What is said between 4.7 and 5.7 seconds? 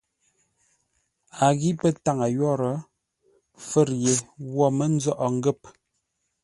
mə́ nzóghʼə ngə̂p.